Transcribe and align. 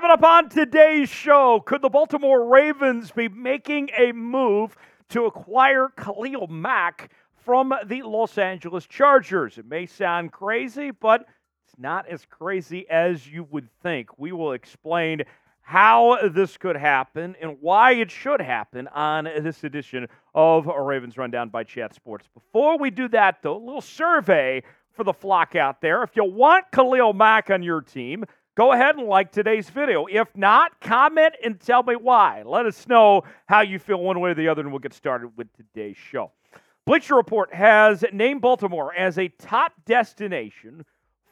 Coming 0.00 0.12
up 0.12 0.24
on 0.24 0.48
today's 0.48 1.10
show, 1.10 1.60
could 1.60 1.82
the 1.82 1.90
Baltimore 1.90 2.48
Ravens 2.48 3.10
be 3.10 3.28
making 3.28 3.90
a 3.98 4.12
move 4.12 4.74
to 5.10 5.26
acquire 5.26 5.90
Khalil 5.94 6.46
Mack 6.46 7.10
from 7.44 7.74
the 7.84 8.00
Los 8.00 8.38
Angeles 8.38 8.86
Chargers? 8.86 9.58
It 9.58 9.66
may 9.66 9.84
sound 9.84 10.32
crazy, 10.32 10.90
but 10.90 11.26
it's 11.66 11.78
not 11.78 12.08
as 12.08 12.24
crazy 12.24 12.88
as 12.88 13.28
you 13.28 13.46
would 13.50 13.68
think. 13.82 14.18
We 14.18 14.32
will 14.32 14.52
explain 14.52 15.20
how 15.60 16.30
this 16.32 16.56
could 16.56 16.76
happen 16.76 17.36
and 17.38 17.58
why 17.60 17.92
it 17.92 18.10
should 18.10 18.40
happen 18.40 18.88
on 18.88 19.24
this 19.24 19.64
edition 19.64 20.06
of 20.34 20.64
Ravens 20.64 21.18
Rundown 21.18 21.50
by 21.50 21.64
Chat 21.64 21.92
Sports. 21.94 22.26
Before 22.32 22.78
we 22.78 22.88
do 22.88 23.06
that, 23.08 23.42
though, 23.42 23.58
a 23.58 23.62
little 23.62 23.82
survey 23.82 24.62
for 24.92 25.04
the 25.04 25.12
flock 25.12 25.56
out 25.56 25.82
there. 25.82 26.02
If 26.02 26.16
you 26.16 26.24
want 26.24 26.70
Khalil 26.72 27.12
Mack 27.12 27.50
on 27.50 27.62
your 27.62 27.82
team, 27.82 28.24
go 28.60 28.72
ahead 28.72 28.96
and 28.96 29.08
like 29.08 29.32
today's 29.32 29.70
video. 29.70 30.04
If 30.04 30.36
not, 30.36 30.78
comment 30.82 31.32
and 31.42 31.58
tell 31.58 31.82
me 31.82 31.96
why. 31.96 32.42
Let 32.44 32.66
us 32.66 32.86
know 32.86 33.22
how 33.46 33.62
you 33.62 33.78
feel 33.78 33.96
one 33.96 34.20
way 34.20 34.32
or 34.32 34.34
the 34.34 34.48
other, 34.48 34.60
and 34.60 34.70
we'll 34.70 34.80
get 34.80 34.92
started 34.92 35.30
with 35.34 35.46
today's 35.56 35.96
show. 35.96 36.30
Bleacher 36.84 37.14
Report 37.14 37.54
has 37.54 38.04
named 38.12 38.42
Baltimore 38.42 38.94
as 38.94 39.16
a 39.16 39.28
top 39.28 39.72
destination 39.86 40.84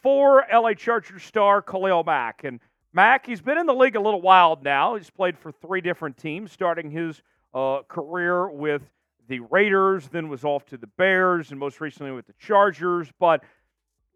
for 0.03 0.47
LA 0.51 0.73
Chargers 0.73 1.23
star 1.23 1.61
Khalil 1.61 2.03
Mack. 2.03 2.45
And 2.45 2.61
Mack, 2.95 3.27
he's 3.27 3.43
been 3.43 3.59
in 3.59 3.67
the 3.67 3.75
league 3.75 3.97
a 3.97 4.01
little 4.01 4.23
while 4.23 4.59
now. 4.63 4.97
He's 4.97 5.11
played 5.11 5.37
for 5.37 5.53
three 5.53 5.83
different 5.83 6.17
teams, 6.17 6.51
starting 6.51 6.91
his 6.91 7.21
uh, 7.53 7.81
career 7.89 8.49
with 8.49 8.81
the 9.29 9.41
Raiders, 9.41 10.09
then 10.09 10.31
was 10.31 10.45
off 10.45 10.65
to 10.69 10.79
the 10.79 10.87
Bears, 10.87 11.51
and 11.51 11.61
most 11.61 11.83
recently 11.83 12.11
with 12.11 12.27
the 12.27 12.33
Chargers. 12.39 13.11
But 13.21 13.45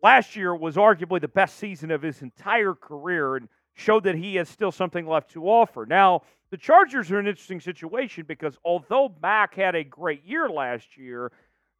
last 0.03 0.37
year 0.37 0.55
was 0.55 0.77
arguably 0.77 1.21
the 1.21 1.29
best 1.29 1.59
season 1.59 1.91
of 1.91 2.03
his 2.03 2.23
entire 2.23 2.75
career 2.75 3.37
and 3.37 3.49
showed 3.75 4.05
that 4.05 4.17
he 4.17 4.37
has 4.37 4.49
still 4.49 4.73
something 4.73 5.07
left 5.07 5.31
to 5.33 5.49
offer. 5.49 5.87
Now, 5.87 6.23
the 6.51 6.59
Chargers 6.59 7.11
are 7.11 7.19
an 7.19 7.27
interesting 7.27 7.61
situation 7.61 8.25
because 8.29 8.59
although 8.65 9.15
Mack 9.23 9.55
had 9.55 9.75
a 9.75 9.85
great 9.85 10.25
year 10.25 10.49
last 10.49 10.97
year, 10.97 11.33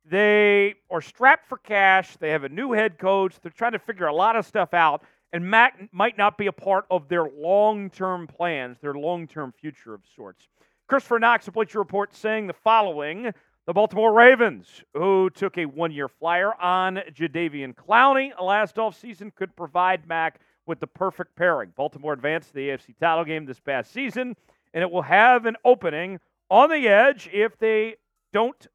they 0.05 0.75
are 0.91 1.03
strapped 1.03 1.47
for 1.47 1.59
cash. 1.59 2.17
They 2.17 2.31
have 2.31 2.45
a 2.45 2.49
new 2.49 2.73
head 2.73 2.99
coach. 2.99 3.35
They're 3.43 3.53
trying 3.53 3.73
to 3.73 3.79
figure 3.79 4.07
a 4.07 4.15
lot 4.15 4.35
of 4.35 4.47
stuff 4.47 4.73
out. 4.73 5.03
And 5.33 5.45
Mack 5.45 5.89
might 5.93 6.19
not 6.19 6.37
be 6.37 6.47
a 6.47 6.53
part 6.53 6.87
of 6.91 7.09
their 7.09 7.29
long 7.29 7.91
term 7.91 8.27
plans, 8.27 8.79
their 8.81 8.95
long 8.95 9.27
term 9.27 9.53
future 9.53 9.95
of 9.95 10.03
sorts. 10.17 10.49
Christopher 10.89 11.19
Knox 11.19 11.49
of 11.49 11.55
Bleacher 11.55 11.79
Report 11.79 12.15
saying 12.15 12.47
the 12.47 12.53
following 12.53 13.33
The 13.67 13.73
Baltimore 13.73 14.13
Ravens, 14.13 14.83
who 14.93 15.31
took 15.31 15.57
a 15.57 15.67
one 15.67 15.93
year 15.93 16.09
flyer 16.09 16.53
on 16.61 16.97
Jadeveon 17.13 17.75
Clowney 17.75 18.33
last 18.41 18.75
offseason, 18.75 19.33
could 19.35 19.55
provide 19.55 20.09
Mack 20.09 20.41
with 20.67 20.81
the 20.81 20.89
perfect 20.89 21.37
pairing. 21.37 21.73
Baltimore 21.77 22.13
advanced 22.13 22.49
to 22.49 22.55
the 22.55 22.69
AFC 22.71 22.99
title 22.99 23.25
game 23.25 23.47
this 23.47 23.61
past 23.61 23.93
season, 23.93 24.35
and 24.75 24.83
it 24.83 24.91
will 24.91 25.03
have 25.03 25.47
an 25.47 25.57
opening 25.65 26.19
on 26.51 26.71
the 26.71 26.89
edge 26.89 27.31
if 27.33 27.57
they 27.59 27.97
don't 28.33 28.67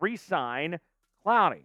re 0.00 0.16
sign 0.16 0.80
Clowney. 1.24 1.62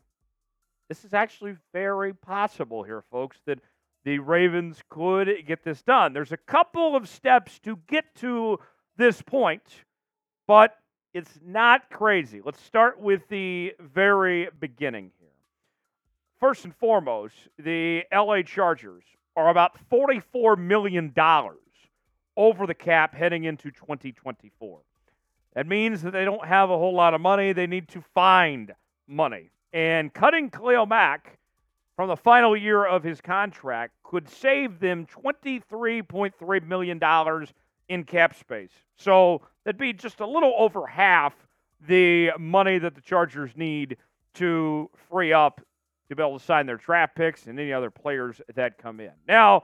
This 0.87 1.03
is 1.03 1.15
actually 1.15 1.55
very 1.73 2.13
possible 2.13 2.83
here, 2.83 3.03
folks, 3.11 3.37
that 3.47 3.59
the 4.05 4.19
Ravens 4.19 4.83
could 4.87 5.29
get 5.47 5.63
this 5.63 5.81
done. 5.81 6.13
There's 6.13 6.31
a 6.31 6.37
couple 6.37 6.95
of 6.95 7.09
steps 7.09 7.57
to 7.59 7.79
get 7.87 8.13
to 8.17 8.59
this 8.97 9.21
point 9.23 9.63
but 10.47 10.77
it's 11.17 11.39
not 11.43 11.89
crazy. 11.89 12.41
Let's 12.45 12.61
start 12.61 13.01
with 13.01 13.27
the 13.27 13.73
very 13.79 14.49
beginning 14.59 15.09
here. 15.19 15.29
First 16.39 16.63
and 16.63 16.75
foremost, 16.75 17.33
the 17.57 18.03
LA 18.13 18.43
Chargers 18.43 19.03
are 19.35 19.49
about 19.49 19.79
$44 19.89 20.59
million 20.59 21.11
over 22.37 22.67
the 22.67 22.75
cap 22.75 23.15
heading 23.15 23.45
into 23.45 23.71
2024. 23.71 24.79
That 25.55 25.65
means 25.65 26.03
that 26.03 26.11
they 26.11 26.23
don't 26.23 26.45
have 26.45 26.69
a 26.69 26.77
whole 26.77 26.93
lot 26.93 27.15
of 27.15 27.21
money. 27.21 27.51
They 27.51 27.65
need 27.65 27.87
to 27.89 28.03
find 28.13 28.75
money. 29.07 29.49
And 29.73 30.13
cutting 30.13 30.51
Khalil 30.51 30.85
Mack 30.85 31.39
from 31.95 32.09
the 32.09 32.15
final 32.15 32.55
year 32.55 32.85
of 32.85 33.01
his 33.01 33.21
contract 33.21 33.93
could 34.03 34.29
save 34.29 34.79
them 34.79 35.07
$23.3 35.07 36.67
million 36.67 36.99
in 37.89 38.03
cap 38.03 38.35
space. 38.35 38.71
So 38.95 39.41
that'd 39.63 39.79
be 39.79 39.93
just 39.93 40.19
a 40.19 40.27
little 40.27 40.53
over 40.57 40.85
half 40.87 41.33
the 41.87 42.31
money 42.39 42.79
that 42.79 42.95
the 42.95 43.01
Chargers 43.01 43.51
need 43.55 43.97
to 44.35 44.89
free 45.09 45.33
up 45.33 45.61
to 46.09 46.15
be 46.15 46.23
able 46.23 46.39
to 46.39 46.45
sign 46.45 46.65
their 46.65 46.77
draft 46.77 47.15
picks 47.15 47.47
and 47.47 47.59
any 47.59 47.73
other 47.73 47.91
players 47.91 48.41
that 48.55 48.77
come 48.77 48.99
in. 48.99 49.11
Now, 49.27 49.63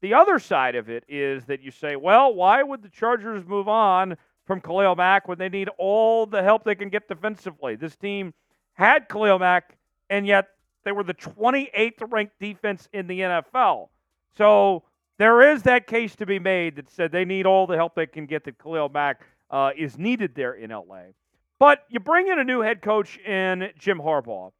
the 0.00 0.14
other 0.14 0.38
side 0.38 0.74
of 0.74 0.88
it 0.88 1.04
is 1.08 1.44
that 1.46 1.62
you 1.62 1.70
say, 1.70 1.96
well, 1.96 2.34
why 2.34 2.62
would 2.62 2.82
the 2.82 2.88
Chargers 2.88 3.44
move 3.46 3.68
on 3.68 4.16
from 4.46 4.60
Khalil 4.60 4.96
Mack 4.96 5.28
when 5.28 5.38
they 5.38 5.48
need 5.48 5.68
all 5.78 6.26
the 6.26 6.42
help 6.42 6.64
they 6.64 6.74
can 6.74 6.88
get 6.88 7.08
defensively? 7.08 7.76
This 7.76 7.96
team 7.96 8.32
had 8.72 9.08
Khalil 9.08 9.38
Mack, 9.38 9.76
and 10.08 10.26
yet 10.26 10.48
they 10.84 10.92
were 10.92 11.04
the 11.04 11.14
28th 11.14 12.10
ranked 12.10 12.38
defense 12.40 12.88
in 12.92 13.06
the 13.06 13.20
NFL. 13.20 13.88
So 14.36 14.84
there 15.20 15.52
is 15.52 15.64
that 15.64 15.86
case 15.86 16.16
to 16.16 16.24
be 16.24 16.38
made 16.38 16.76
that 16.76 16.88
said 16.88 17.12
they 17.12 17.26
need 17.26 17.44
all 17.44 17.66
the 17.66 17.76
help 17.76 17.94
they 17.94 18.06
can 18.06 18.24
get 18.24 18.42
that 18.44 18.58
Khalil 18.58 18.88
Mack 18.88 19.20
uh, 19.50 19.70
is 19.76 19.98
needed 19.98 20.34
there 20.34 20.54
in 20.54 20.70
LA. 20.70 21.12
But 21.58 21.84
you 21.90 22.00
bring 22.00 22.28
in 22.28 22.38
a 22.38 22.44
new 22.44 22.62
head 22.62 22.80
coach 22.80 23.18
in 23.18 23.68
Jim 23.78 23.98
Harbaugh. 23.98 24.50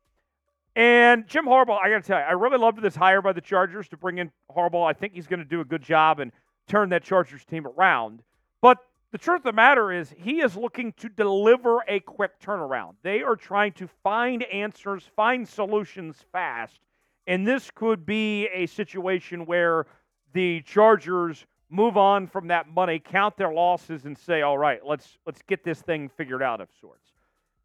And 0.76 1.26
Jim 1.26 1.47
Harbaugh, 1.47 1.78
I 1.82 1.88
got 1.88 2.03
to 2.03 2.06
tell 2.06 2.19
you, 2.19 2.26
I 2.26 2.32
really 2.32 2.59
loved 2.59 2.82
this 2.82 2.94
hire 2.94 3.22
by 3.22 3.32
the 3.32 3.41
Chargers 3.41 3.88
to 3.88 3.97
bring 3.97 4.19
in 4.19 4.31
Harbaugh. 4.54 4.87
I 4.87 4.93
think 4.93 5.15
he's 5.15 5.26
going 5.26 5.38
to 5.38 5.47
do 5.47 5.62
a 5.62 5.65
good 5.65 5.81
job 5.81 6.21
and 6.21 6.31
turn 6.69 6.91
that 6.91 7.04
Chargers 7.04 7.42
team 7.47 7.66
around. 7.66 8.22
But 8.60 8.77
the 9.12 9.19
truth 9.19 9.38
of 9.38 9.44
the 9.44 9.53
matter 9.54 9.91
is, 9.91 10.12
he 10.15 10.42
is 10.42 10.59
looking 10.59 10.92
to 10.98 11.09
deliver 11.09 11.78
a 11.88 12.00
quick 12.00 12.38
turnaround. 12.38 12.97
They 13.03 13.22
are 13.22 13.34
trying 13.34 13.72
to 13.72 13.88
find 14.03 14.42
answers, 14.42 15.04
find 15.16 15.48
solutions 15.48 16.22
fast. 16.32 16.81
And 17.27 17.48
this 17.48 17.71
could 17.75 18.04
be 18.04 18.48
a 18.48 18.66
situation 18.66 19.47
where 19.47 19.87
the 20.33 20.63
Chargers 20.63 21.47
move 21.69 21.97
on 21.97 22.27
from 22.27 22.49
that 22.49 22.69
money, 22.69 22.99
count 22.99 23.37
their 23.37 23.53
losses, 23.53 24.05
and 24.05 24.17
say, 24.17 24.43
"All 24.43 24.59
right, 24.59 24.85
let's 24.85 25.19
let's 25.27 25.43
get 25.43 25.65
this 25.65 25.81
thing 25.81 26.09
figured 26.09 26.43
out 26.43 26.61
of 26.61 26.69
sorts." 26.81 27.13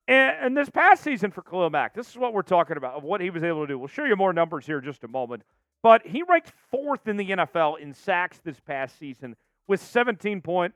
And, 0.08 0.38
and 0.40 0.58
this 0.58 0.70
past 0.70 1.04
season 1.04 1.32
for 1.32 1.42
Khalil 1.42 1.70
Mack, 1.70 1.94
this 1.96 2.10
is 2.10 2.18
what 2.18 2.34
we're 2.34 2.44
talking 2.44 2.78
about 2.78 2.96
of 2.96 3.04
what 3.04 3.22
he 3.22 3.30
was 3.30 3.44
able 3.44 3.62
to 3.62 3.68
do. 3.68 3.80
We'll 3.80 3.88
show 3.88 4.06
you 4.06 4.16
more 4.16 4.34
numbers 4.34 4.66
here 4.66 4.78
in 4.78 4.84
just 4.84 5.04
a 5.04 5.08
moment. 5.08 5.44
But 5.82 6.06
he 6.06 6.24
ranked 6.24 6.52
fourth 6.72 7.08
in 7.08 7.18
the 7.18 7.30
NFL 7.32 7.80
in 7.80 7.94
sacks 7.94 8.40
this 8.44 8.60
past 8.60 8.98
season 8.98 9.36
with 9.68 9.82
17.0 9.82 10.72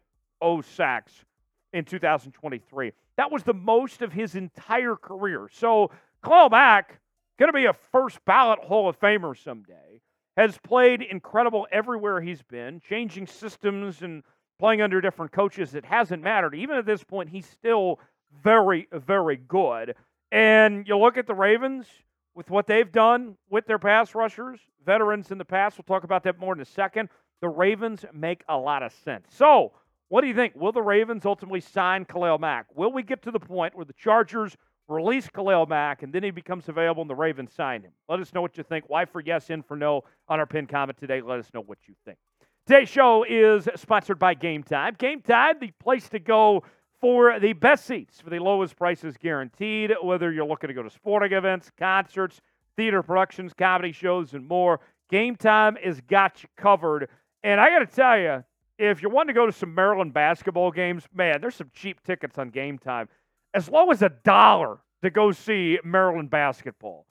sacks 0.65 1.25
in 1.73 1.85
2023. 1.85 2.91
That 3.17 3.31
was 3.31 3.43
the 3.43 3.53
most 3.53 4.01
of 4.01 4.13
his 4.13 4.35
entire 4.35 4.95
career. 4.95 5.49
So 5.51 5.91
Khalil 6.23 6.49
Mack 6.49 6.99
going 7.37 7.49
to 7.49 7.53
be 7.53 7.65
a 7.65 7.73
first 7.73 8.23
ballot 8.25 8.59
Hall 8.59 8.89
of 8.89 8.99
Famer 8.99 9.37
someday 9.37 10.01
has 10.39 10.57
played 10.57 11.01
incredible 11.01 11.67
everywhere 11.69 12.21
he's 12.21 12.41
been, 12.41 12.79
changing 12.79 13.27
systems 13.27 14.03
and 14.03 14.23
playing 14.57 14.81
under 14.81 15.01
different 15.01 15.33
coaches. 15.33 15.75
It 15.75 15.83
hasn't 15.83 16.23
mattered. 16.23 16.55
Even 16.55 16.77
at 16.77 16.85
this 16.85 17.03
point, 17.03 17.27
he's 17.27 17.45
still 17.45 17.99
very, 18.41 18.87
very 18.93 19.35
good. 19.35 19.95
And 20.31 20.87
you 20.87 20.97
look 20.97 21.17
at 21.17 21.27
the 21.27 21.33
Ravens 21.33 21.87
with 22.35 22.49
what 22.49 22.67
they've 22.67 22.89
done 22.89 23.35
with 23.49 23.67
their 23.67 23.79
pass 23.79 24.15
rushers, 24.15 24.61
veterans 24.85 25.29
in 25.29 25.37
the 25.37 25.43
past. 25.43 25.77
We'll 25.77 25.83
talk 25.83 26.05
about 26.05 26.23
that 26.23 26.39
more 26.39 26.53
in 26.53 26.61
a 26.61 26.65
second. 26.65 27.09
The 27.41 27.49
Ravens 27.49 28.05
make 28.13 28.45
a 28.47 28.55
lot 28.55 28.81
of 28.81 28.93
sense. 29.03 29.27
So, 29.31 29.73
what 30.07 30.21
do 30.21 30.27
you 30.27 30.35
think? 30.35 30.55
Will 30.55 30.71
the 30.71 30.81
Ravens 30.81 31.25
ultimately 31.25 31.59
sign 31.59 32.05
Khalil 32.05 32.37
Mack? 32.37 32.67
Will 32.73 32.93
we 32.93 33.03
get 33.03 33.23
to 33.23 33.31
the 33.31 33.41
point 33.41 33.75
where 33.75 33.85
the 33.85 33.93
Chargers 33.93 34.55
release 34.89 35.29
Khalil 35.29 35.65
Mack, 35.67 36.03
and 36.03 36.11
then 36.11 36.23
he 36.23 36.31
becomes 36.31 36.67
available 36.67 37.01
and 37.01 37.09
the 37.09 37.15
Ravens 37.15 37.53
sign 37.53 37.83
him. 37.83 37.91
Let 38.07 38.19
us 38.19 38.33
know 38.33 38.41
what 38.41 38.57
you 38.57 38.63
think. 38.63 38.85
Why 38.87 39.05
for 39.05 39.21
yes, 39.21 39.49
in 39.49 39.63
for 39.63 39.77
no 39.77 40.03
on 40.27 40.39
our 40.39 40.45
pin 40.45 40.65
comment 40.65 40.97
today. 40.97 41.21
Let 41.21 41.39
us 41.39 41.47
know 41.53 41.61
what 41.61 41.77
you 41.87 41.93
think. 42.05 42.17
Today's 42.65 42.89
show 42.89 43.23
is 43.23 43.67
sponsored 43.75 44.19
by 44.19 44.33
Game 44.33 44.63
Time. 44.63 44.95
Game 44.97 45.21
Time, 45.21 45.55
the 45.59 45.71
place 45.79 46.09
to 46.09 46.19
go 46.19 46.63
for 46.99 47.39
the 47.39 47.53
best 47.53 47.85
seats 47.85 48.19
for 48.19 48.29
the 48.29 48.39
lowest 48.39 48.75
prices 48.75 49.15
guaranteed, 49.17 49.91
whether 50.03 50.31
you're 50.31 50.45
looking 50.45 50.67
to 50.67 50.73
go 50.73 50.83
to 50.83 50.89
sporting 50.89 51.31
events, 51.31 51.71
concerts, 51.77 52.41
theater 52.75 53.01
productions, 53.01 53.53
comedy 53.53 53.91
shows, 53.91 54.33
and 54.33 54.47
more. 54.47 54.79
Game 55.09 55.35
Time 55.35 55.77
has 55.83 56.01
got 56.01 56.43
you 56.43 56.49
covered. 56.57 57.09
And 57.43 57.59
I 57.59 57.69
got 57.69 57.79
to 57.79 57.95
tell 57.95 58.19
you, 58.19 58.43
if 58.77 59.01
you're 59.01 59.11
wanting 59.11 59.33
to 59.33 59.39
go 59.39 59.45
to 59.45 59.51
some 59.51 59.73
Maryland 59.73 60.13
basketball 60.13 60.71
games, 60.71 61.03
man, 61.13 61.41
there's 61.41 61.55
some 61.55 61.71
cheap 61.73 62.03
tickets 62.03 62.37
on 62.37 62.49
Game 62.49 62.77
Time 62.77 63.09
as 63.53 63.69
low 63.69 63.91
as 63.91 64.01
a 64.01 64.09
dollar 64.09 64.77
to 65.03 65.09
go 65.09 65.31
see 65.31 65.79
Maryland 65.83 66.29
basketball. 66.29 67.05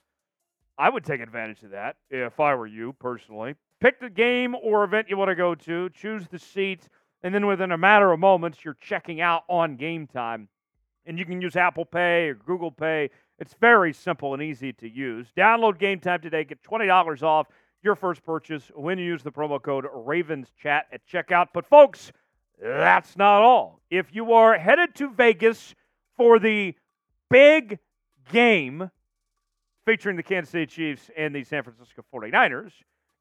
I 0.79 0.90
would 0.90 1.05
take 1.05 1.20
advantage 1.20 1.62
of 1.62 1.70
that 1.70 1.96
if 2.11 2.38
I 2.38 2.55
were 2.55 2.67
you 2.67 2.93
personally. 2.94 3.56
Pick 3.81 4.00
the 4.00 4.11
game 4.11 4.55
or 4.62 4.85
event 4.85 5.08
you 5.08 5.17
want 5.17 5.31
to 5.31 5.35
go 5.35 5.55
to, 5.55 5.88
choose 5.90 6.26
the 6.29 6.38
seats, 6.38 6.88
and 7.23 7.35
then 7.35 7.46
within 7.46 7.73
a 7.73 7.79
matter 7.79 8.12
of 8.12 8.20
moments, 8.20 8.64
you're 8.64 8.76
checking 8.81 9.20
out 9.20 9.44
on 9.49 9.76
game 9.76 10.06
time. 10.06 10.49
And 11.06 11.19
you 11.19 11.25
can 11.25 11.40
use 11.40 11.56
Apple 11.56 11.85
Pay 11.85 12.29
or 12.29 12.35
Google 12.35 12.70
Pay. 12.70 13.11
It's 13.38 13.55
very 13.61 13.93
simple 13.93 14.35
and 14.35 14.43
easy 14.43 14.73
to 14.75 14.88
use. 14.88 15.29
Download 15.37 15.79
Game 15.79 16.00
Time 16.00 16.20
today. 16.20 16.44
Get 16.44 16.62
$20 16.62 17.23
off 17.23 17.46
your 17.82 17.94
first 17.94 18.23
purchase 18.25 18.70
when 18.75 18.99
you 18.99 19.05
use 19.05 19.23
the 19.23 19.32
promo 19.32 19.62
code 19.62 19.85
RavensChat 19.85 20.82
at 20.93 21.06
checkout. 21.11 21.49
But, 21.55 21.67
folks, 21.67 22.12
that's 22.61 23.17
not 23.17 23.43
all. 23.43 23.81
If 23.90 24.14
you 24.14 24.32
are 24.32 24.58
headed 24.58 24.94
to 24.96 25.11
Vegas 25.11 25.75
for 26.17 26.38
the 26.38 26.75
big 27.30 27.78
game 28.32 28.90
featuring 29.86 30.16
the 30.16 30.22
Kansas 30.22 30.50
City 30.50 30.66
Chiefs 30.66 31.10
and 31.16 31.34
the 31.34 31.44
San 31.44 31.62
Francisco 31.62 32.04
49ers, 32.14 32.72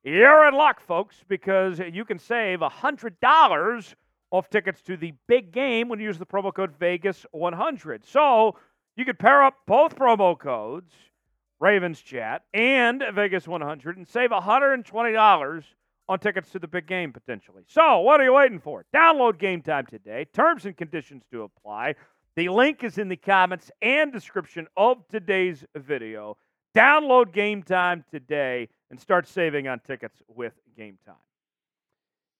you're 0.03 0.47
in 0.47 0.53
luck, 0.53 0.79
folks, 0.79 1.17
because 1.27 1.79
you 1.91 2.05
can 2.05 2.19
save 2.19 2.59
$100 2.59 3.95
off 4.31 4.49
tickets 4.49 4.81
to 4.81 4.97
the 4.97 5.13
big 5.27 5.51
game 5.51 5.89
when 5.89 5.99
you 5.99 6.05
use 6.05 6.17
the 6.17 6.25
promo 6.25 6.53
code 6.53 6.77
Vegas100. 6.79 8.05
So 8.05 8.57
you 8.95 9.05
could 9.05 9.19
pair 9.19 9.43
up 9.43 9.55
both 9.65 9.95
promo 9.95 10.37
codes, 10.37 10.93
Ravens 11.59 12.01
Chat 12.01 12.43
and 12.53 13.03
Vegas 13.13 13.47
100, 13.47 13.97
and 13.97 14.07
save 14.07 14.31
$120 14.31 15.63
on 16.09 16.19
tickets 16.19 16.49
to 16.51 16.59
the 16.59 16.67
big 16.67 16.87
game 16.87 17.11
potentially. 17.11 17.63
So 17.67 17.99
what 17.99 18.19
are 18.21 18.23
you 18.23 18.33
waiting 18.33 18.59
for? 18.59 18.85
Download 18.93 19.37
Game 19.37 19.61
Time 19.61 19.85
today. 19.85 20.25
Terms 20.33 20.65
and 20.65 20.75
conditions 20.75 21.23
to 21.31 21.43
apply. 21.43 21.95
The 22.37 22.49
link 22.49 22.83
is 22.83 22.99
in 22.99 23.09
the 23.09 23.15
comments 23.15 23.71
and 23.81 24.13
description 24.13 24.67
of 24.77 25.07
today's 25.07 25.65
video. 25.75 26.37
Download 26.75 27.33
Game 27.33 27.63
Time 27.63 28.05
today 28.11 28.69
and 28.91 28.99
start 28.99 29.27
saving 29.27 29.67
on 29.67 29.79
tickets 29.79 30.21
with 30.27 30.53
Game 30.77 30.99
Time. 31.03 31.15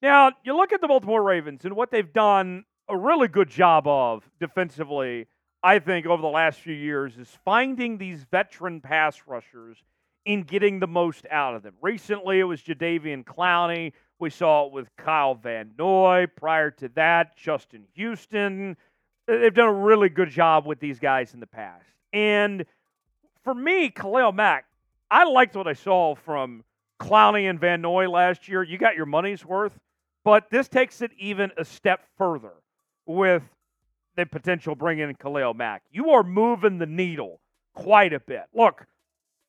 Now, 0.03 0.33
you 0.44 0.55
look 0.55 0.71
at 0.71 0.81
the 0.81 0.88
Baltimore 0.88 1.23
Ravens 1.23 1.65
and 1.65 1.75
what 1.75 1.89
they've 1.89 2.13
done 2.13 2.65
a 2.88 2.95
really 2.95 3.27
good 3.27 3.49
job 3.49 3.88
of 3.88 4.29
defensively, 4.39 5.25
I 5.63 5.79
think, 5.79 6.05
over 6.05 6.21
the 6.21 6.27
last 6.27 6.59
few 6.59 6.75
years 6.75 7.17
is 7.17 7.35
finding 7.43 7.97
these 7.97 8.23
veteran 8.29 8.81
pass 8.81 9.23
rushers 9.25 9.83
in 10.25 10.43
getting 10.43 10.79
the 10.79 10.85
most 10.85 11.25
out 11.31 11.55
of 11.55 11.63
them. 11.63 11.73
Recently, 11.81 12.39
it 12.39 12.43
was 12.43 12.61
Jadeveon 12.61 13.23
Clowney. 13.23 13.93
We 14.19 14.29
saw 14.29 14.67
it 14.67 14.73
with 14.73 14.95
Kyle 14.95 15.33
Van 15.33 15.71
Noy. 15.75 16.27
Prior 16.35 16.69
to 16.69 16.89
that, 16.89 17.35
Justin 17.35 17.85
Houston. 17.95 18.77
They've 19.27 19.53
done 19.53 19.68
a 19.68 19.74
really 19.74 20.09
good 20.09 20.29
job 20.29 20.65
with 20.65 20.79
these 20.79 21.00
guys 21.00 21.33
in 21.33 21.39
the 21.39 21.47
past. 21.47 21.85
And 22.13 22.65
for 23.44 23.53
me, 23.53 23.89
Khalil 23.89 24.31
Mack, 24.31 24.65
I 25.12 25.25
liked 25.25 25.56
what 25.56 25.68
I 25.68 25.74
saw 25.74 26.15
from 26.15 26.63
Clowney 27.00 27.50
and 27.50 27.59
Van 27.59 27.81
Noy 27.81 28.09
last 28.09 28.47
year. 28.47 28.63
You 28.63 28.77
got 28.77 28.95
your 28.95 29.06
money's 29.06 29.45
worth. 29.45 29.77
But 30.24 30.50
this 30.50 30.68
takes 30.68 31.01
it 31.01 31.12
even 31.18 31.51
a 31.57 31.63
step 31.63 32.01
further 32.18 32.53
with 33.06 33.44
the 34.15 34.25
potential 34.25 34.75
bringing 34.75 35.09
in 35.09 35.15
Khalil 35.15 35.53
Mack. 35.53 35.83
You 35.91 36.12
are 36.12 36.24
moving 36.24 36.79
the 36.79 36.85
needle 36.85 37.39
quite 37.74 38.13
a 38.13 38.19
bit. 38.19 38.44
Look, 38.53 38.85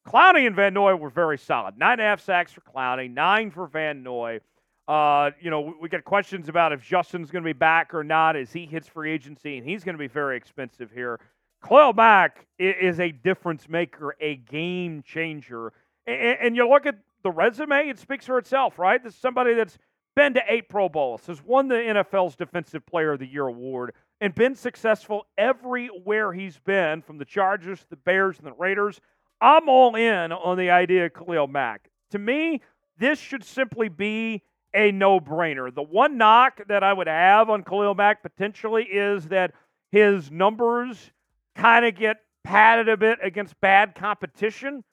Clowney 0.06 0.46
and 0.46 0.54
Van 0.54 0.75
Noy 0.75 0.94
were 0.94 1.10
very 1.10 1.38
solid. 1.38 1.78
Nine 1.78 1.92
and 1.92 2.02
a 2.02 2.04
half 2.04 2.20
sacks 2.20 2.52
for 2.52 2.60
Clowney, 2.60 3.12
nine 3.12 3.50
for 3.50 3.66
Van 3.66 4.02
Noy. 4.02 4.40
Uh, 4.88 5.32
you 5.38 5.50
know, 5.50 5.75
we, 5.79 5.87
get 5.90 6.02
questions 6.02 6.49
about 6.49 6.73
if 6.73 6.82
Justin's 6.82 7.31
going 7.31 7.44
to 7.44 7.49
be 7.49 7.52
back 7.52 7.93
or 7.93 8.02
not 8.02 8.37
as 8.37 8.50
he 8.50 8.64
hits 8.64 8.88
free 8.88 9.12
agency, 9.12 9.58
and 9.58 9.69
he's 9.69 9.85
going 9.85 9.94
to 9.94 9.99
be 9.99 10.08
very 10.08 10.35
expensive 10.35 10.90
here. 10.90 11.20
Khalil 11.62 11.93
Mack 11.93 12.46
is 12.58 12.99
a 12.99 13.12
difference 13.12 13.69
maker, 13.69 14.17
a 14.19 14.37
game 14.37 15.02
changer. 15.02 15.75
And, 16.06 16.38
and 16.40 16.56
you 16.56 16.67
look 16.67 16.87
at 16.87 16.96
the 17.23 17.31
resume, 17.31 17.90
it 17.90 17.99
speaks 17.99 18.25
for 18.25 18.38
itself, 18.38 18.79
right? 18.79 19.02
This 19.02 19.12
is 19.12 19.20
somebody 19.20 19.52
that's 19.52 19.76
been 20.17 20.32
to 20.35 20.43
eight 20.49 20.70
Pro 20.70 20.88
Bowls, 20.88 21.26
has 21.26 21.44
won 21.44 21.69
the 21.69 21.75
NFL's 21.75 22.35
Defensive 22.35 22.87
Player 22.87 23.12
of 23.12 23.19
the 23.19 23.26
Year 23.26 23.46
award, 23.46 23.93
and 24.23 24.35
been 24.35 24.55
successful 24.55 25.26
everywhere 25.37 26.32
he's 26.32 26.58
been, 26.58 27.02
from 27.02 27.19
the 27.19 27.26
Chargers, 27.26 27.85
the 27.90 27.96
Bears, 27.96 28.38
and 28.38 28.46
the 28.46 28.52
Raiders. 28.52 29.02
I'm 29.38 29.69
all 29.69 29.96
in 29.96 30.32
on 30.32 30.56
the 30.56 30.70
idea 30.70 31.06
of 31.06 31.12
Khalil 31.12 31.46
Mack. 31.46 31.90
To 32.12 32.19
me, 32.19 32.62
this 32.96 33.19
should 33.19 33.44
simply 33.44 33.90
be 33.90 34.43
a 34.78 34.92
no 34.92 35.19
brainer. 35.19 35.75
The 35.75 35.82
one 35.82 36.16
knock 36.16 36.60
that 36.69 36.84
I 36.84 36.92
would 36.92 37.08
have 37.08 37.50
on 37.50 37.64
Khalil 37.64 37.96
Mack 37.96 38.22
potentially 38.22 38.84
is 38.84 39.26
that 39.26 39.52
his 39.90 40.30
numbers 40.30 41.10
kind 41.56 41.84
of 41.84 41.96
get 41.96 42.19
padded 42.44 42.88
a 42.88 42.96
bit 42.96 43.19
against 43.20 43.60
bad 43.60 43.96
competition, 43.96 44.84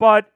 but 0.00 0.32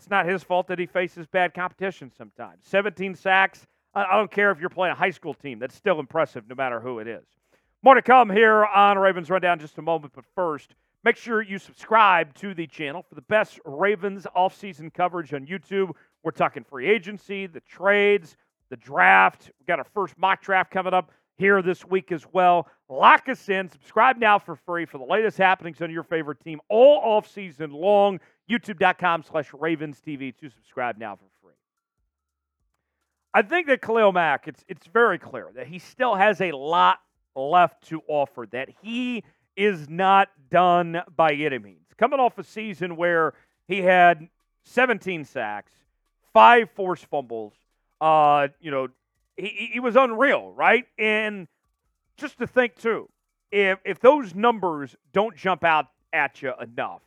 it's 0.00 0.10
not 0.10 0.26
his 0.26 0.42
fault 0.42 0.66
that 0.66 0.80
he 0.80 0.86
faces 0.86 1.28
bad 1.28 1.54
competition 1.54 2.10
sometimes. 2.18 2.64
17 2.64 3.14
sacks, 3.14 3.64
I 3.94 4.16
don't 4.16 4.30
care 4.30 4.50
if 4.50 4.58
you're 4.58 4.68
playing 4.68 4.92
a 4.92 4.98
high 4.98 5.10
school 5.10 5.34
team. 5.34 5.60
That's 5.60 5.76
still 5.76 6.00
impressive 6.00 6.48
no 6.48 6.56
matter 6.56 6.80
who 6.80 6.98
it 6.98 7.06
is. 7.06 7.24
More 7.84 7.94
to 7.94 8.02
come 8.02 8.30
here 8.30 8.64
on 8.64 8.98
Ravens 8.98 9.30
Rundown 9.30 9.60
just 9.60 9.78
a 9.78 9.82
moment. 9.82 10.12
But 10.14 10.24
first, 10.34 10.74
make 11.04 11.16
sure 11.16 11.40
you 11.40 11.58
subscribe 11.58 12.34
to 12.34 12.52
the 12.52 12.66
channel 12.66 13.04
for 13.08 13.14
the 13.14 13.22
best 13.22 13.60
Ravens 13.64 14.26
offseason 14.36 14.92
coverage 14.92 15.32
on 15.32 15.46
YouTube. 15.46 15.92
We're 16.22 16.32
talking 16.32 16.64
free 16.64 16.88
agency, 16.88 17.46
the 17.46 17.60
trades, 17.60 18.36
the 18.68 18.76
draft. 18.76 19.50
We've 19.58 19.66
got 19.66 19.78
our 19.78 19.86
first 19.94 20.18
mock 20.18 20.42
draft 20.42 20.70
coming 20.70 20.94
up 20.94 21.12
here 21.38 21.62
this 21.62 21.84
week 21.86 22.12
as 22.12 22.26
well. 22.32 22.68
Lock 22.88 23.28
us 23.28 23.48
in. 23.48 23.68
Subscribe 23.68 24.18
now 24.18 24.38
for 24.38 24.54
free 24.54 24.84
for 24.84 24.98
the 24.98 25.04
latest 25.04 25.38
happenings 25.38 25.80
on 25.80 25.90
your 25.90 26.02
favorite 26.02 26.40
team 26.40 26.60
all 26.68 27.00
off 27.02 27.28
season 27.28 27.72
long. 27.72 28.20
YouTube.com 28.50 29.22
slash 29.22 29.52
Ravens 29.54 30.00
TV 30.06 30.36
to 30.36 30.50
subscribe 30.50 30.98
now 30.98 31.16
for 31.16 31.24
free. 31.42 31.54
I 33.32 33.42
think 33.42 33.68
that 33.68 33.80
Khalil 33.80 34.12
Mack, 34.12 34.48
it's 34.48 34.64
it's 34.68 34.86
very 34.86 35.18
clear 35.18 35.48
that 35.54 35.68
he 35.68 35.78
still 35.78 36.14
has 36.14 36.40
a 36.40 36.52
lot 36.52 36.98
left 37.36 37.86
to 37.88 38.02
offer. 38.08 38.46
That 38.50 38.68
he 38.82 39.22
is 39.56 39.88
not 39.88 40.28
done 40.50 41.00
by 41.16 41.32
any 41.32 41.58
means. 41.58 41.86
Coming 41.96 42.18
off 42.18 42.38
a 42.38 42.44
season 42.44 42.96
where 42.96 43.34
he 43.68 43.82
had 43.82 44.28
17 44.64 45.24
sacks, 45.24 45.72
five 46.32 46.70
forced 46.70 47.06
fumbles, 47.06 47.52
uh, 48.00 48.48
you 48.60 48.70
know, 48.70 48.88
he, 49.36 49.70
he 49.72 49.80
was 49.80 49.96
unreal, 49.96 50.52
right? 50.52 50.86
And 50.98 51.48
just 52.16 52.38
to 52.38 52.46
think 52.46 52.76
too, 52.76 53.08
if 53.50 53.78
if 53.84 54.00
those 54.00 54.34
numbers 54.34 54.96
don't 55.12 55.36
jump 55.36 55.64
out 55.64 55.88
at 56.12 56.42
you 56.42 56.52
enough, 56.60 57.02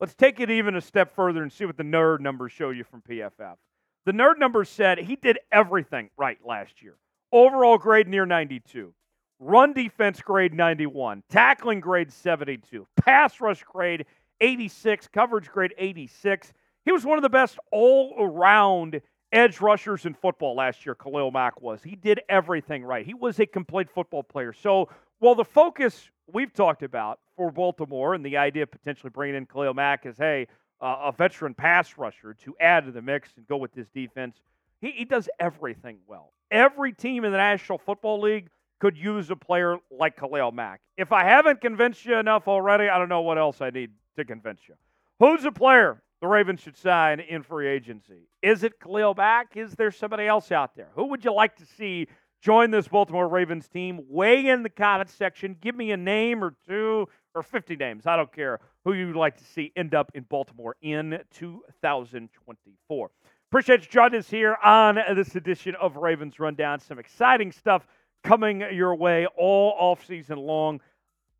let's 0.00 0.14
take 0.14 0.40
it 0.40 0.50
even 0.50 0.76
a 0.76 0.80
step 0.80 1.14
further 1.14 1.42
and 1.42 1.52
see 1.52 1.64
what 1.64 1.76
the 1.76 1.82
nerd 1.82 2.20
numbers 2.20 2.52
show 2.52 2.70
you 2.70 2.84
from 2.84 3.02
PFF. 3.02 3.56
The 4.04 4.12
nerd 4.12 4.38
numbers 4.38 4.68
said 4.68 4.98
he 4.98 5.16
did 5.16 5.38
everything 5.50 6.10
right 6.16 6.38
last 6.44 6.82
year. 6.82 6.94
Overall 7.32 7.78
grade 7.78 8.08
near 8.08 8.24
92. 8.24 8.94
Run 9.40 9.72
defense 9.72 10.20
grade 10.20 10.54
91. 10.54 11.22
Tackling 11.28 11.80
grade 11.80 12.12
72. 12.12 12.86
Pass 12.96 13.40
rush 13.40 13.62
grade 13.64 14.06
86. 14.40 15.08
Coverage 15.08 15.48
grade 15.48 15.74
86. 15.76 16.52
He 16.88 16.92
was 16.92 17.04
one 17.04 17.18
of 17.18 17.22
the 17.22 17.28
best 17.28 17.58
all 17.70 18.14
around 18.18 19.02
edge 19.30 19.60
rushers 19.60 20.06
in 20.06 20.14
football 20.14 20.56
last 20.56 20.86
year, 20.86 20.94
Khalil 20.94 21.30
Mack 21.30 21.60
was. 21.60 21.82
He 21.82 21.94
did 21.94 22.22
everything 22.30 22.82
right. 22.82 23.04
He 23.04 23.12
was 23.12 23.38
a 23.40 23.44
complete 23.44 23.90
football 23.90 24.22
player. 24.22 24.54
So 24.54 24.88
while 25.18 25.34
the 25.34 25.44
focus 25.44 26.08
we've 26.32 26.50
talked 26.50 26.82
about 26.82 27.18
for 27.36 27.50
Baltimore 27.50 28.14
and 28.14 28.24
the 28.24 28.38
idea 28.38 28.62
of 28.62 28.70
potentially 28.70 29.10
bringing 29.10 29.36
in 29.36 29.44
Khalil 29.44 29.74
Mack 29.74 30.06
is, 30.06 30.16
hey, 30.16 30.46
uh, 30.80 30.96
a 31.02 31.12
veteran 31.12 31.52
pass 31.52 31.98
rusher 31.98 32.32
to 32.44 32.56
add 32.58 32.86
to 32.86 32.90
the 32.90 33.02
mix 33.02 33.28
and 33.36 33.46
go 33.46 33.58
with 33.58 33.74
this 33.74 33.88
defense. 33.94 34.38
He, 34.80 34.92
he 34.92 35.04
does 35.04 35.28
everything 35.38 35.98
well. 36.06 36.32
Every 36.50 36.94
team 36.94 37.26
in 37.26 37.32
the 37.32 37.36
National 37.36 37.76
Football 37.76 38.22
League 38.22 38.48
could 38.78 38.96
use 38.96 39.28
a 39.28 39.36
player 39.36 39.76
like 39.90 40.16
Khalil 40.16 40.52
Mack. 40.52 40.80
If 40.96 41.12
I 41.12 41.24
haven't 41.24 41.60
convinced 41.60 42.06
you 42.06 42.16
enough 42.16 42.48
already, 42.48 42.88
I 42.88 42.96
don't 42.96 43.10
know 43.10 43.20
what 43.20 43.36
else 43.36 43.60
I 43.60 43.68
need 43.68 43.90
to 44.16 44.24
convince 44.24 44.62
you. 44.66 44.74
Who's 45.20 45.44
a 45.44 45.52
player 45.52 46.00
the 46.20 46.26
Ravens 46.26 46.60
should 46.60 46.76
sign 46.76 47.20
in 47.20 47.42
free 47.42 47.68
agency? 47.68 48.28
Is 48.42 48.64
it 48.64 48.80
Khalil 48.80 49.14
Mack? 49.14 49.56
Is 49.56 49.72
there 49.72 49.90
somebody 49.90 50.26
else 50.26 50.50
out 50.50 50.74
there? 50.74 50.88
Who 50.94 51.06
would 51.06 51.24
you 51.24 51.32
like 51.32 51.56
to 51.56 51.66
see 51.66 52.08
join 52.42 52.70
this 52.70 52.88
Baltimore 52.88 53.28
Ravens 53.28 53.68
team? 53.68 54.00
Weigh 54.08 54.46
in 54.48 54.62
the 54.62 54.70
comments 54.70 55.14
section. 55.14 55.56
Give 55.60 55.76
me 55.76 55.92
a 55.92 55.96
name 55.96 56.42
or 56.42 56.54
two 56.66 57.06
or 57.34 57.42
50 57.42 57.76
names. 57.76 58.06
I 58.06 58.16
don't 58.16 58.32
care 58.32 58.58
who 58.84 58.94
you'd 58.94 59.16
like 59.16 59.36
to 59.38 59.44
see 59.44 59.72
end 59.76 59.94
up 59.94 60.10
in 60.14 60.24
Baltimore 60.24 60.76
in 60.82 61.18
2024. 61.34 63.10
Appreciate 63.50 63.80
you 63.80 63.88
joining 63.88 64.18
us 64.18 64.28
here 64.28 64.56
on 64.62 64.98
this 65.14 65.34
edition 65.36 65.74
of 65.80 65.96
Ravens 65.96 66.38
Rundown. 66.38 66.80
Some 66.80 66.98
exciting 66.98 67.52
stuff 67.52 67.86
coming 68.24 68.62
your 68.72 68.94
way 68.94 69.26
all 69.36 69.74
off 69.78 70.04
season 70.04 70.38
long. 70.38 70.80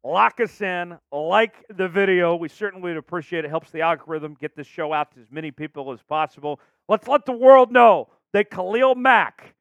Lock 0.04 0.40
us 0.40 0.60
in, 0.60 0.96
like 1.12 1.54
the 1.76 1.88
video. 1.88 2.36
We 2.36 2.48
certainly 2.48 2.90
would 2.90 2.96
appreciate 2.96 3.44
it. 3.44 3.48
Helps 3.48 3.70
the 3.70 3.80
algorithm 3.80 4.36
get 4.40 4.54
this 4.56 4.66
show 4.66 4.92
out 4.92 5.12
to 5.14 5.20
as 5.20 5.30
many 5.30 5.50
people 5.50 5.92
as 5.92 6.00
possible. 6.02 6.60
Let's 6.88 7.08
let 7.08 7.26
the 7.26 7.32
world 7.32 7.72
know 7.72 8.08
that 8.32 8.50
Khalil 8.50 8.94
Mack 8.94 9.54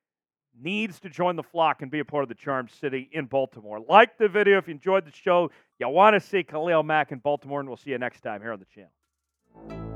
needs 0.60 1.00
to 1.00 1.10
join 1.10 1.36
the 1.36 1.44
flock 1.44 1.82
and 1.82 1.92
be 1.92 2.00
a 2.00 2.06
part 2.06 2.24
of 2.24 2.30
the 2.30 2.36
Charm 2.36 2.68
City 2.68 3.10
in 3.12 3.26
Baltimore. 3.26 3.80
Like 3.80 4.18
the 4.18 4.28
video 4.28 4.58
if 4.58 4.68
you 4.68 4.74
enjoyed 4.74 5.06
the 5.06 5.12
show. 5.12 5.52
You 5.80 5.90
want 5.90 6.14
to 6.16 6.20
see 6.20 6.44
Khalil 6.44 6.84
Mack 6.84 7.12
in 7.12 7.20
Baltimore, 7.20 7.60
and 7.60 7.68
we'll 7.68 7.78
see 7.78 7.92
you 7.92 7.98
next 7.98 8.22
time 8.22 8.42
here 8.42 8.54
on 8.54 8.60
the 8.60 8.66
channel. 8.66 9.87